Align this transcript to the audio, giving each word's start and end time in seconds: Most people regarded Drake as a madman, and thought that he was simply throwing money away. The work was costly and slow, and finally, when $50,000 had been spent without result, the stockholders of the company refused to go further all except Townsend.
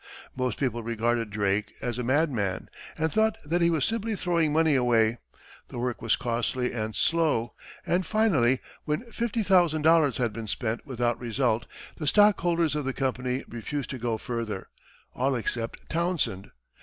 Most 0.35 0.57
people 0.59 0.81
regarded 0.81 1.29
Drake 1.29 1.75
as 1.79 1.99
a 1.99 2.03
madman, 2.03 2.69
and 2.97 3.13
thought 3.13 3.37
that 3.45 3.61
he 3.61 3.69
was 3.69 3.85
simply 3.85 4.15
throwing 4.15 4.51
money 4.51 4.73
away. 4.73 5.17
The 5.67 5.77
work 5.77 6.01
was 6.01 6.15
costly 6.15 6.73
and 6.73 6.95
slow, 6.95 7.53
and 7.85 8.03
finally, 8.03 8.61
when 8.85 9.03
$50,000 9.03 10.17
had 10.17 10.33
been 10.33 10.47
spent 10.47 10.87
without 10.87 11.19
result, 11.19 11.67
the 11.97 12.07
stockholders 12.07 12.73
of 12.73 12.83
the 12.83 12.93
company 12.93 13.43
refused 13.47 13.91
to 13.91 13.99
go 13.99 14.17
further 14.17 14.69
all 15.13 15.35
except 15.35 15.87
Townsend. 15.87 16.49